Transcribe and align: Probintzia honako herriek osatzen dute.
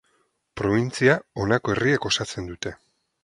Probintzia 0.61 1.17
honako 1.45 1.75
herriek 1.75 2.09
osatzen 2.11 2.51
dute. 2.53 2.75